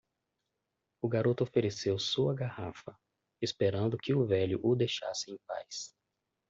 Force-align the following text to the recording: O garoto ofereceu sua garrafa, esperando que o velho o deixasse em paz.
O 0.99 1.07
garoto 1.07 1.43
ofereceu 1.43 1.99
sua 1.99 2.33
garrafa, 2.33 2.97
esperando 3.39 3.99
que 3.99 4.15
o 4.15 4.25
velho 4.25 4.59
o 4.63 4.75
deixasse 4.75 5.29
em 5.29 5.37
paz. 5.45 5.93